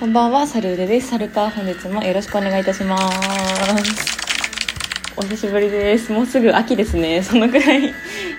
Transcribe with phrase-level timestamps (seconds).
[0.00, 1.08] こんばんは、サルーデです。
[1.08, 3.04] サルカー、本日もよろしくお願いいたします。
[5.14, 6.10] お久しぶりです。
[6.10, 7.22] もうすぐ秋ですね。
[7.22, 7.92] そのぐらい、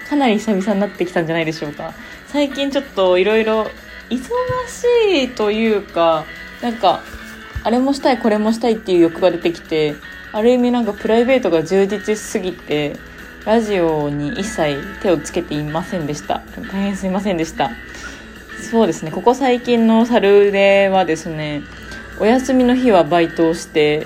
[0.10, 1.94] かなり久々になってきたんじゃないでしょうか。
[2.30, 3.68] 最近ちょっといろいろ
[4.10, 6.26] 忙しいというか、
[6.64, 7.04] なんか、
[7.64, 9.94] あれもしたい、これもしたいっていう欲が出てきて、
[10.32, 12.96] ある意味なんかプライベートが充実しすぎて、
[13.46, 16.42] ラジオに一切手をつけていませんでした。
[16.72, 17.70] 大変すいませんでした。
[18.62, 19.12] そうですね。
[19.12, 21.64] ここ最近のサルではですね
[22.20, 24.06] お休みの日はバイトをして、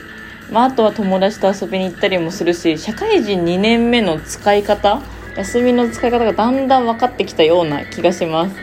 [0.52, 5.02] まあ、あとは友達と遊びに行ったりもするし社会人2年目の使い方
[5.36, 8.56] 休みの使い方がだんだん分かってきたような気がします。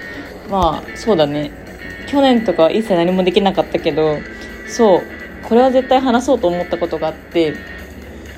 [0.50, 1.52] まあそうだね。
[2.08, 4.18] 去年とか一切何もできなかったけど
[4.68, 5.02] そう
[5.48, 7.54] これは絶対話そうと思ったことがあって、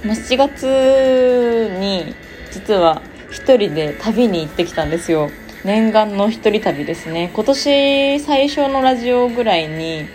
[0.05, 2.15] まあ、7月に
[2.53, 5.31] 実は一人で旅に行ってきたんですよ。
[5.65, 7.31] 念願の一人旅ですね。
[7.33, 10.07] 今年最初のラジオぐらいに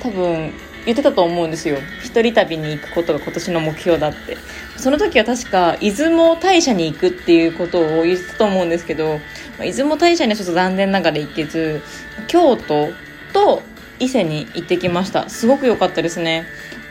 [0.00, 0.52] 多分
[0.84, 1.78] 言ってたと思うんですよ。
[2.02, 4.36] 一人旅に行くことが今年の目標だって。
[4.76, 9.20] その時は確か出雲大社に行くっていうことを言ってたと思うんですけど
[9.58, 11.80] ま出雲大社にはちょっと残念ながら行けず
[12.26, 12.88] 京都
[13.32, 13.62] と
[13.98, 15.28] 伊勢に行ってきました。
[15.28, 16.46] すごく良かったですね。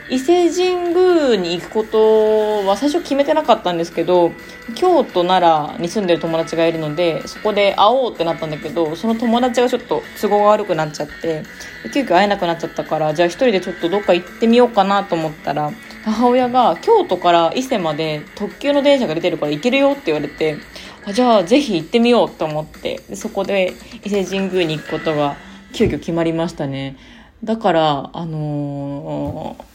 [0.08, 4.32] 伊勢神宮に行くことは最初決めてなかったんですけど
[4.76, 11.44] 京都奈良に住んでる友達がいるのでそこで会おうってなったんだけどその友達がちょっと都合が悪くなっちゃって
[11.92, 15.72] 急遽会えなくなっちゃったからじゃあ一人でちょっとどっか行ってみようかなと思ったら
[16.04, 20.58] 母親が京都から伊勢まで特急の電車が出てるから行けるよって言われて
[21.14, 25.36] じゃあぜひ行ってみようと思ってそこで伊勢神宮に行くことが
[25.74, 26.96] 急遽決まりましたね。
[27.44, 29.75] だからあのー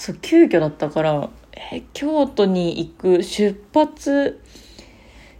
[0.00, 4.40] そう急遽だったからえ京都に行く出発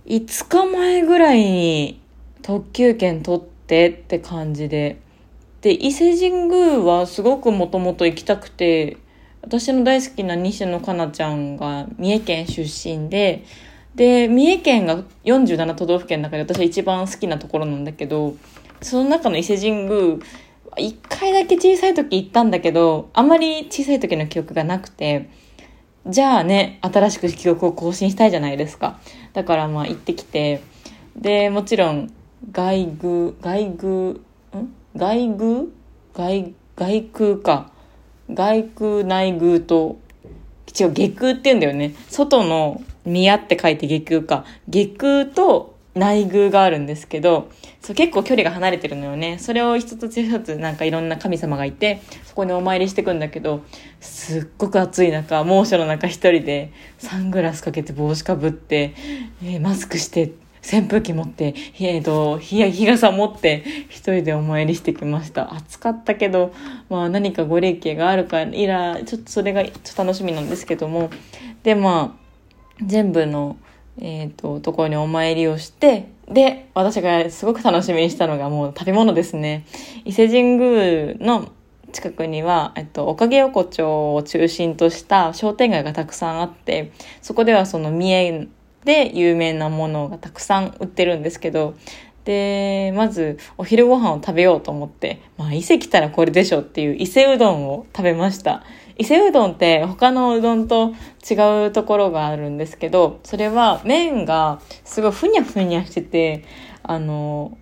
[0.05, 2.02] 5日前ぐらいに
[2.42, 5.01] 特急券取ってって感じで。
[5.62, 8.96] で伊勢神宮はすごくもともと行きたくて
[9.42, 13.45] 私の大好きな西野カナちゃんが三重県出身で
[13.95, 18.36] で三重県が47都道府県の中で私は一番好きなところなんだけど
[18.80, 20.18] その中の伊勢神宮
[20.79, 25.29] 一回だけ小さい時行ったんだけど、あんまり小さい時の記憶がなくて、
[26.07, 29.01] じゃあね、新しく記憶を更新したいじゃないですか。
[29.33, 30.63] だからまあ行ってきて、
[31.17, 32.13] で、もちろん、
[32.53, 34.75] 外宮、外宮、ん？
[34.97, 35.64] 外宮
[36.14, 37.73] 外、外空か。
[38.33, 39.98] 外空内宮と、
[40.79, 41.95] 違う、下空って言うんだよね。
[42.09, 44.45] 外の宮って書いて下空か。
[44.69, 49.39] 下空と内宮があるんですけど、そう結構距離が離れてるのよね。
[49.39, 53.62] それを一つ一つなんかいろんな神様がいて、そこにお参りしてくんだけど、
[54.00, 58.95] すっごく暑い中、猛暑の中一人でサングラスかけて帽子かぶって、
[59.42, 65.55] えーマスクして、扇風機持って、えーと、日日傘持って、一人でお参りしてきました。
[65.55, 66.52] 暑かったけど、
[66.89, 71.11] まあ何かご利益があるか、いら、ちょっとそれがちょっと楽しみなんですけども、
[71.62, 73.56] で、まあ、全部の、
[73.98, 79.67] えっ、と、ところにお参りをして、で、私がすごく楽しみにしたのがもう食べ物ですね。
[80.05, 81.51] 伊勢神宮の
[81.92, 88.48] 近くには、えっと、おかげ横丁を中心とした商店街がたくさんあって、そこではその三重
[88.84, 91.74] で有名なものがたくさん売ってるんですけど、
[92.24, 98.62] で、まずお昼ご飯を食べようと思って、まあ伊勢来たらこれでしょっていう伊勢うどんを食べました。
[99.00, 100.92] 伊勢うどんって他のうどんと
[101.28, 106.44] 違うところがあるんですけど、それは麺がすごいふにゃふにゃしてて、
[106.83, 107.56] あの、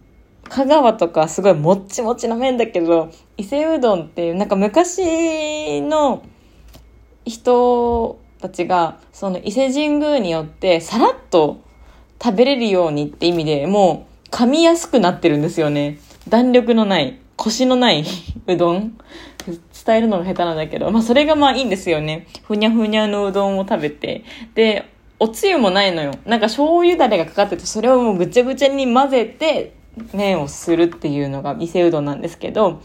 [0.49, 6.25] 香川とかすごいもっちもちの麺だけど、伊勢うどんってなんか昔の
[7.25, 11.61] 人たちがその伊勢神宮によってさらっと
[12.21, 16.01] 食べれるようにって意味でもう噛みやすくなってるんですよね。
[16.29, 18.05] 弾力のない、コシのない
[18.49, 18.99] うどん
[19.89, 22.27] 伝えるのが下手なんだけど、まあそれがまあいいんですよね。
[22.47, 24.25] ふにゃふにゃのうどんを食べて。
[24.55, 26.13] で、おつゆもないのよ。
[26.27, 29.75] なんか醤油だれがかかってて、それをもうぐちゃぐちゃに混ぜて
[30.13, 32.83] 麺をするっていうのが伊勢うどんなんですけど、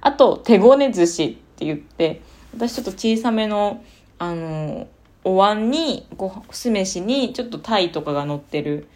[0.00, 2.20] あと手ごね寿司って言って、
[2.54, 3.82] 私ちょっと小さめの、
[4.18, 4.86] あの、
[5.24, 8.86] お椀に、ご酢飯にちょっと鯛とかが乗ってる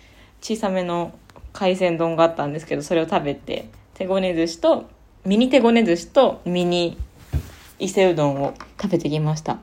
[0.41, 1.13] 小さめの
[1.53, 4.89] 海鮮丼があったんですけど、それを食べて、手ごね寿司と、
[5.25, 6.97] ミニ手ごね寿司とミニ
[7.79, 9.59] 伊勢うどんを食べてきました。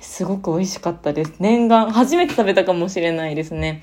[0.00, 1.34] すごく美味しかったです。
[1.38, 3.82] 念願、初めて食べたかもしれないですね。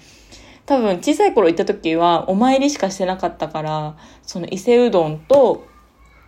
[0.65, 5.67] 多分小さい頃行った時はお参りしかしてなかったから、その伊勢うどんと、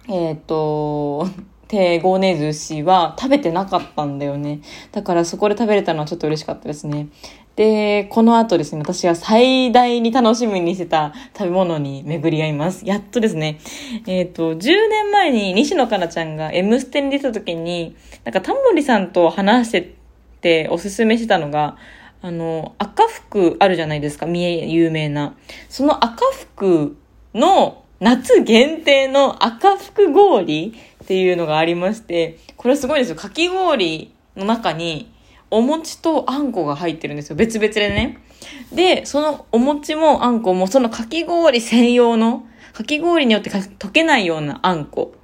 [0.09, 1.27] えっ、と、
[1.67, 4.61] テゴーネーズ氏は食べてなかったんだよね。
[4.91, 7.09] だからそこで食べれたのはちょっと嬉しかったですね。
[7.57, 12.86] で、この後ですね、私は最大に楽しみにしてた食べ物に巡り合います。
[12.86, 13.59] やっとですね。
[14.06, 19.95] えっ、ー、と、10年前に西野カナちゃんが M ステに出た時に、なんかタモリさんと話して
[20.39, 21.77] ておすすめしてたのが、
[22.21, 25.36] あの、赤服あるじゃないですか、三重有名な。
[25.68, 26.95] その赤服
[27.33, 33.15] の夏限定の赤福氷っていうのがありまして、これすごいですよ。
[33.15, 35.12] かき氷の中に
[35.49, 37.35] お餅とあんこが入ってるんですよ。
[37.35, 38.19] 別々でね。
[38.73, 45.15] で、そのお餅もあんこもそのかき氷専用の、かき氷によって溶けないようなあんこ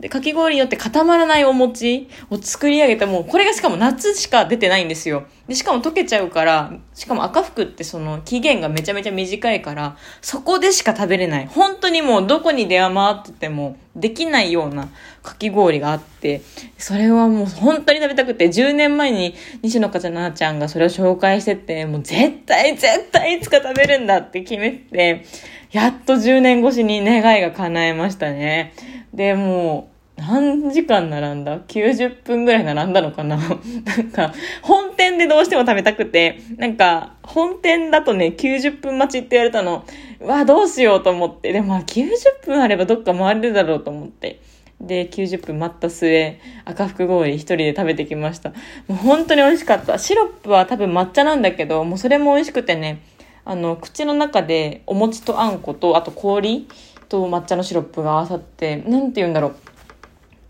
[0.00, 5.24] で、かき氷によって固まらないお餅を作り上げた、もうこれがしかも夏しか出てないんですよ。
[5.46, 11.46] で、しかも溶けちゃうから、しかも赤服ってその期限がめちゃめちゃ短いから、そこでしか食べれない。
[11.46, 14.88] 本当にもうどこに出回っててもできないような
[15.22, 16.40] かき氷があって、
[16.78, 25.26] それはもう本当に食べたくて、10年前に西野かちゃなちゃんがそれを紹介してて、もう絶対絶対いつか食べるんだって決めて、
[25.72, 28.72] やっと10年越しに願いが叶えましたね。
[29.12, 29.89] で、もう、
[30.20, 33.36] 何時間並んだ ?90 分ぐらい並んだのかな？
[33.40, 34.32] なんか、
[34.62, 39.84] 本店でどうしても食べたくて、なんか、本店だとね、90分待ちって言われたの。
[40.20, 41.52] うわ、どうしようと思って。
[41.52, 44.40] でも90分あればどっか回れるだろうと思って。
[44.80, 48.50] で、90分待った末、赤福氷一人で食べてきました。
[48.50, 48.56] も
[48.90, 49.98] う本当に美味しかった。
[49.98, 53.00] シロップは多分抹茶なんだけど、もうそれも美味しくてね、
[53.44, 56.66] あの、口の中でお餅とあんこと、あと氷
[57.08, 59.56] と抹茶のシロップが合わさって、なんて言うんだろう。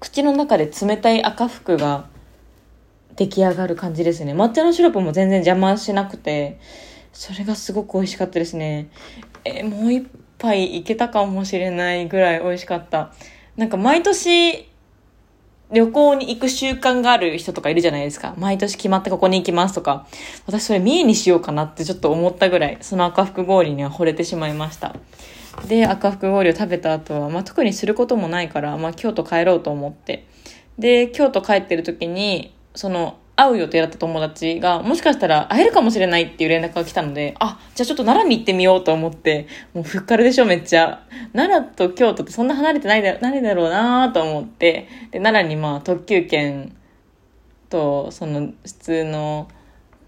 [0.00, 2.06] 口の中で冷たい赤服が
[3.16, 4.34] 出来上がる感じですね。
[4.34, 6.58] 抹茶のシロップも全然邪魔しなくて、
[7.12, 8.88] それがすごく美味しかったですね。
[9.44, 10.08] えもう一
[10.38, 13.12] 杯いけたかもしれないぐらい美味しかった。
[13.56, 14.70] なんか毎年
[15.70, 18.34] 旅行に行く習慣がある人とかいるじゃないですか。
[18.38, 20.06] 毎年決まってここに行きますとか。
[20.46, 24.96] 私それ三重にしようかなってちょっと思ったぐらい、その赤福氷には惚れてしまいました。
[25.66, 30.26] で赤福氷を食べた後は、まあ、特にすることもないから、まあ、京都帰ろうと思って。
[30.78, 41.06] で京都帰ってる時にその会う予定だった友達がもしかしたら会えるかもしれないっていう連絡が来たのであじゃあちょっと奈良に行ってみようと思ってもうふっかるでしょめっちゃ。
[41.32, 44.88] 奈良と京都ってそんな離れてないだないだろうなと思って。
[45.10, 46.74] で奈良にまあ特急券
[47.70, 49.48] とその普通の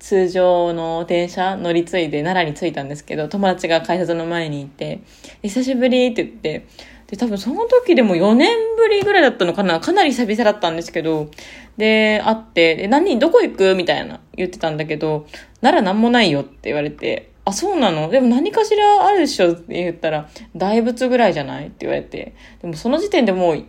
[0.03, 5.01] 通常の電車乗り継いで奈良に着いたんですけど、友達が改札の前にいて、
[5.43, 6.67] 久しぶりって言って、
[7.07, 11.31] で、多分その時でも4年ぶりぐらいだったのかなかなり久々だったんですけど、
[11.77, 15.27] で、会って、で、何、どこ行くみたいな言ってたんだけど、
[15.61, 18.09] 奈良なんもないよって言われて、あ、そうなの？
[18.09, 21.67] でも何かしらあるでしょって言ったら、大仏ぐらいじゃない？
[21.67, 23.65] って言われて、でもその時点でもう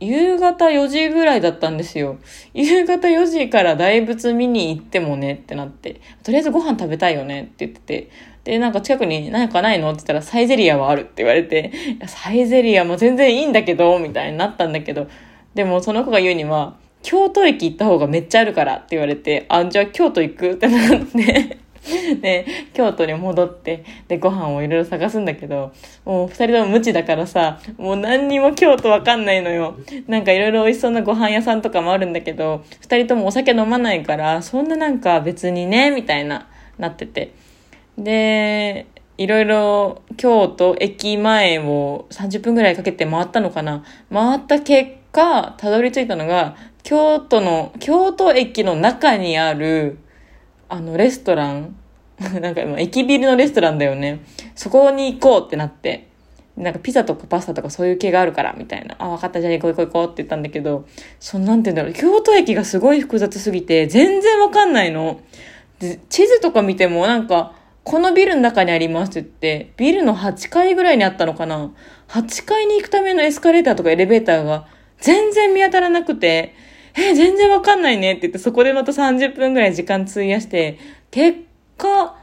[0.00, 2.18] 夕方4時ぐらいだったんですよ。
[2.54, 8.10] 夕方4時から大仏見に行ってもねってなって、とりあえずご飯食べたいよねって言ってて、
[8.44, 11.72] で、なんか近くに何かないのって言ったらサイゼリアはあるって言われて、
[12.06, 15.08] サイゼリアも全然いいんだけど、みたいになったんだけど、
[15.54, 21.61] でもその子が言うには、京都駅行った方がめっちゃあるからって言われて、あ、じゃあ京都行くってなって。
[22.20, 25.72] で、京都に戻って、で、ご飯をいろいろ探すんだけど、
[26.04, 29.76] もう二人とも無知だからさ、もう何にも京都わかんないのよ。
[30.06, 36.46] なんかいろいろ美味しそうなご飯屋さんとかもあるんだけど、二人ともお酒飲まないから、そんななんか別にね、みたいな、
[36.78, 37.32] なってて。
[37.98, 38.86] で、
[39.18, 43.84] いろいろ京都駅前を30分ぐらいかけて回ったのかな。
[44.12, 49.98] 回った結果、たどり着いたのが、京都の、京都駅の中にある、
[50.68, 51.76] あの、レストラン
[52.40, 54.20] なんか今、駅ビルのレストランだよね。
[54.54, 56.08] そこに行こうってなって。
[56.56, 58.96] なんかピザとかパスタとかそういう系があるから、みたいな。
[58.98, 60.86] あ、分かった、じゃあ行こう行こう行こうって言ったんだけど、
[61.18, 61.92] そのなんて言うんだろう。
[61.94, 65.20] 京都駅がすごい複雑すぎて、全然わかんないの。
[66.08, 71.72] 地図とか見てもなんか、このビルの中にありますって言って、ビルの8階ぐらいにあったのかな
[72.08, 74.68] ?8 階に行くためのエスカレーターとかエレベーターが
[75.00, 76.54] 全然見当たらなくて、
[76.94, 80.78] え、全然わかんないねって言って、そこでまた30分ぐらい時間費やして、
[81.10, 81.40] 結
[81.76, 82.16] 果、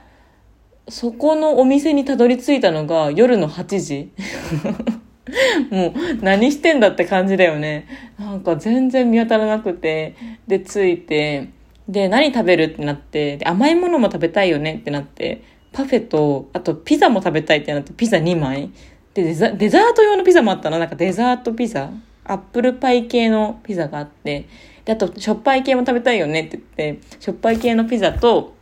[0.87, 4.11] そこのお店にたどり着いたのが夜の8時。
[5.69, 7.85] もう何してんだって感じだよね。
[8.17, 10.15] なんか全然見当たらなくて、
[10.47, 11.49] で、着いて、
[11.87, 14.75] で、何食べるってなって、甘いものも食べたいよね。
[14.75, 18.71] ってなって、パフェと、あとピザも食べたいってなって、ピザ2枚。
[19.13, 20.79] でデザ、デザート用のピザもあったの。
[20.79, 21.91] なんかデザートピザ。
[22.25, 24.45] アップルパイ系のピザがあって、
[24.85, 28.53] で、あと、しょっぱい系も食べたいよねって言って、しょっぱい系のピザと、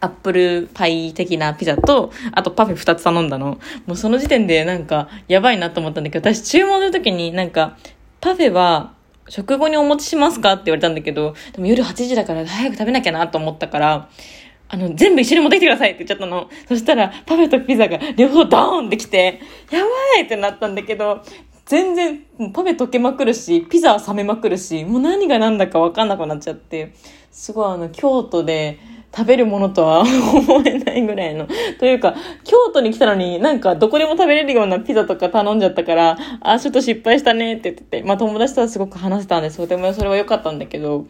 [0.00, 3.58] アップルパイ的なピザと、あとパフェ2つ頼んだの。
[3.86, 7.76] もうその時点でなんか、やばいなと思ったんだけど、私注文の時になんか、
[8.20, 8.94] パフェは、
[9.28, 14.08] 食後にお持ちしますかって言われたんだけど、でも夜8時だから早く食べなきゃなと思ったから、
[14.70, 16.48] あの、全部一緒に持ってきてくださいって言っちゃったの。
[16.68, 19.40] そしたら、パフェとピザが両方ドーンってきて、
[19.70, 19.86] やば
[20.20, 21.22] いってなったんだけど、
[21.64, 26.94] 全然、パフェ溶けまくるし、ピザは冷めまくるし、もう何が何だか分かんなくなっちゃって、
[27.30, 28.78] すごいあの、京都で、
[29.14, 31.48] 食べるものとは思えないぐらいの。
[31.78, 39.56] というか、京都に来たのになんかどこでも食べれるようなピザとか頼んじゃったから、あ、ちょっと失敗したねって言ってて、まあ友達とはすごく話せたんです。
[39.56, 41.06] とてもそれは良かったんだけど、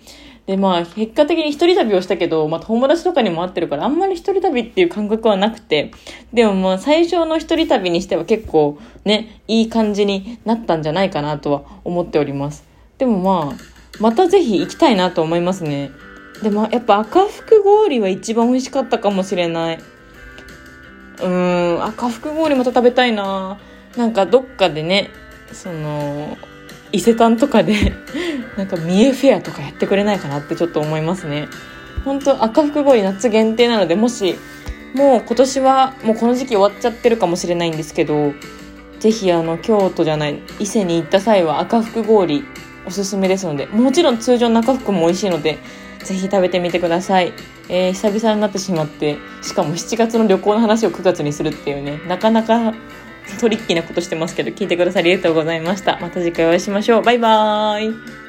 [0.47, 5.91] でまあ結果的に一人旅をしたけど、まあ友達とかにも会ってるからあんまり一人旅っていう感覚はなくて、
[6.33, 12.65] でもまあ最初の一人旅にしては結構ね、いい感じになったんじゃないかなとは思っております。
[12.97, 13.57] でもまあ、
[14.01, 15.91] またぜひ行きたいなと思いますね。
[16.43, 19.81] でもやっぱ赤福氷は一番美味しかったかもしれない。
[21.23, 23.59] うん、赤福氷また食べたいな
[23.97, 25.11] なんかどっかでね、
[25.53, 26.37] その、
[26.93, 27.75] 伊勢丹とかで
[28.57, 31.49] なんか三重フェアとかやってくれないかなってちょっと思いますね。
[32.05, 34.37] 本当赤福氷夏限定なので、もし、
[34.95, 38.33] もう今年はもうこの時期終わっちゃってるかもしれないんですけど、
[39.01, 42.45] ぜひあの京都じゃない伊勢に行った際は赤福氷
[42.87, 45.59] おすすめですのでもちろん通常の赤福も美味しいので
[46.05, 47.33] ぜひ食べてみてください。
[47.69, 52.75] えー、久々になってしまって、しかも7月の旅行の話を9月にするっていうね、なかなか
[53.41, 55.99] トリッキーなことしてますけど、聞いてくださりありがとうございました。
[56.01, 57.03] また次回お会いしましょう。
[57.03, 58.28] バイバーイ。